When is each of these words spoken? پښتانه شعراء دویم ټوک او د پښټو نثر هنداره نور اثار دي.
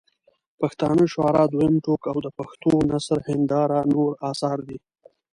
پښتانه 0.59 1.03
شعراء 1.13 1.47
دویم 1.49 1.75
ټوک 1.83 2.01
او 2.11 2.17
د 2.25 2.27
پښټو 2.37 2.71
نثر 2.91 3.17
هنداره 3.27 3.79
نور 3.93 4.11
اثار 4.31 4.57
دي. 4.67 4.77